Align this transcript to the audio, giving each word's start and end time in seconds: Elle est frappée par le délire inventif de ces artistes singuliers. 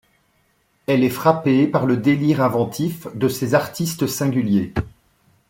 Elle 0.87 1.03
est 1.03 1.09
frappée 1.11 1.67
par 1.67 1.85
le 1.85 1.95
délire 1.95 2.41
inventif 2.41 3.05
de 3.15 3.27
ces 3.29 3.53
artistes 3.53 4.07
singuliers. 4.07 4.73